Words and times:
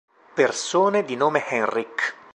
Persone 0.33 1.05
di 1.05 1.15
nome 1.15 1.45
Henrik 1.47 2.15